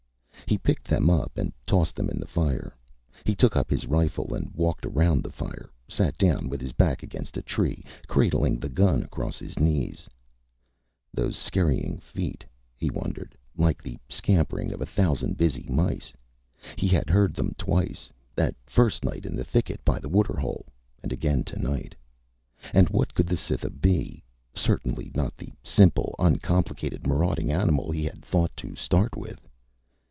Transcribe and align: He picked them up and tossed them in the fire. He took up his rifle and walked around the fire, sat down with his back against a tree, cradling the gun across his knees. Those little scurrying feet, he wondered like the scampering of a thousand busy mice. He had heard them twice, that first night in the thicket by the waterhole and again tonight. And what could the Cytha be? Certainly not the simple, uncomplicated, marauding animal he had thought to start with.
He 0.47 0.57
picked 0.57 0.83
them 0.85 1.09
up 1.09 1.37
and 1.37 1.53
tossed 1.65 1.95
them 1.95 2.09
in 2.09 2.19
the 2.19 2.27
fire. 2.27 2.73
He 3.23 3.35
took 3.35 3.55
up 3.55 3.69
his 3.69 3.85
rifle 3.87 4.33
and 4.33 4.51
walked 4.53 4.85
around 4.85 5.23
the 5.23 5.31
fire, 5.31 5.69
sat 5.87 6.17
down 6.17 6.49
with 6.49 6.59
his 6.59 6.73
back 6.73 7.03
against 7.03 7.37
a 7.37 7.41
tree, 7.41 7.85
cradling 8.09 8.59
the 8.59 8.67
gun 8.67 9.01
across 9.01 9.39
his 9.39 9.57
knees. 9.57 10.09
Those 11.13 11.27
little 11.35 11.39
scurrying 11.39 11.99
feet, 11.99 12.43
he 12.75 12.89
wondered 12.89 13.33
like 13.55 13.81
the 13.81 13.97
scampering 14.09 14.73
of 14.73 14.81
a 14.81 14.85
thousand 14.85 15.37
busy 15.37 15.69
mice. 15.69 16.11
He 16.75 16.89
had 16.89 17.09
heard 17.09 17.33
them 17.33 17.55
twice, 17.57 18.09
that 18.35 18.55
first 18.65 19.05
night 19.05 19.25
in 19.25 19.37
the 19.37 19.45
thicket 19.45 19.79
by 19.85 19.99
the 19.99 20.09
waterhole 20.09 20.65
and 21.01 21.13
again 21.13 21.45
tonight. 21.45 21.95
And 22.73 22.89
what 22.89 23.13
could 23.13 23.27
the 23.27 23.37
Cytha 23.37 23.69
be? 23.69 24.21
Certainly 24.53 25.13
not 25.15 25.37
the 25.37 25.53
simple, 25.63 26.13
uncomplicated, 26.19 27.07
marauding 27.07 27.53
animal 27.53 27.89
he 27.89 28.03
had 28.03 28.21
thought 28.25 28.51
to 28.57 28.75
start 28.75 29.15
with. 29.15 29.47